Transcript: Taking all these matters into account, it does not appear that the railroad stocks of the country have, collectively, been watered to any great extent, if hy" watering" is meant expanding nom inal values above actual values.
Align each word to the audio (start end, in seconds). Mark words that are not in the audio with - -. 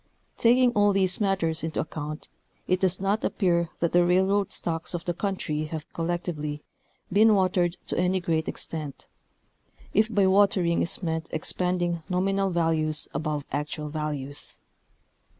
Taking 0.35 0.71
all 0.71 0.93
these 0.93 1.21
matters 1.21 1.63
into 1.63 1.79
account, 1.79 2.27
it 2.67 2.79
does 2.79 2.99
not 2.99 3.23
appear 3.23 3.69
that 3.81 3.91
the 3.91 4.03
railroad 4.03 4.51
stocks 4.51 4.95
of 4.95 5.05
the 5.05 5.13
country 5.13 5.65
have, 5.65 5.85
collectively, 5.93 6.63
been 7.13 7.35
watered 7.35 7.77
to 7.85 7.97
any 7.99 8.19
great 8.19 8.47
extent, 8.47 9.05
if 9.93 10.07
hy" 10.07 10.25
watering" 10.25 10.81
is 10.81 11.03
meant 11.03 11.29
expanding 11.31 12.01
nom 12.09 12.25
inal 12.25 12.51
values 12.51 13.09
above 13.13 13.45
actual 13.51 13.89
values. 13.89 14.57